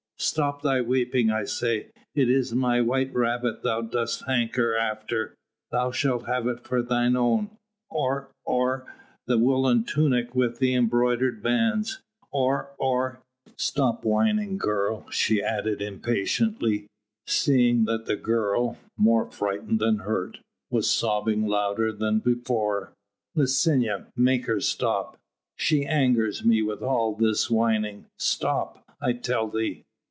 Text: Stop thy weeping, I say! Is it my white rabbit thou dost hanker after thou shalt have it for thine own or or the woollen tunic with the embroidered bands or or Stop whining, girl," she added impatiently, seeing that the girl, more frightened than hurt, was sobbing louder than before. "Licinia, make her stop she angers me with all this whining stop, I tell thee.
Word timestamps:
Stop 0.23 0.61
thy 0.61 0.81
weeping, 0.81 1.31
I 1.31 1.45
say! 1.45 1.87
Is 2.13 2.51
it 2.51 2.55
my 2.55 2.79
white 2.79 3.11
rabbit 3.11 3.63
thou 3.63 3.81
dost 3.81 4.25
hanker 4.27 4.75
after 4.77 5.33
thou 5.71 5.89
shalt 5.91 6.27
have 6.27 6.45
it 6.45 6.59
for 6.63 6.83
thine 6.83 7.15
own 7.15 7.49
or 7.89 8.29
or 8.45 8.85
the 9.25 9.39
woollen 9.39 9.83
tunic 9.83 10.35
with 10.35 10.59
the 10.59 10.75
embroidered 10.75 11.41
bands 11.41 12.03
or 12.31 12.69
or 12.77 13.19
Stop 13.57 14.05
whining, 14.05 14.59
girl," 14.59 15.09
she 15.09 15.41
added 15.41 15.81
impatiently, 15.81 16.85
seeing 17.25 17.85
that 17.85 18.05
the 18.05 18.15
girl, 18.15 18.77
more 18.97 19.25
frightened 19.25 19.79
than 19.79 19.97
hurt, 19.99 20.37
was 20.69 20.87
sobbing 20.87 21.47
louder 21.47 21.91
than 21.91 22.19
before. 22.19 22.91
"Licinia, 23.35 24.05
make 24.15 24.45
her 24.45 24.61
stop 24.61 25.17
she 25.55 25.83
angers 25.83 26.45
me 26.45 26.61
with 26.61 26.83
all 26.83 27.15
this 27.15 27.49
whining 27.49 28.05
stop, 28.19 28.83
I 29.01 29.13
tell 29.13 29.47
thee. 29.47 29.81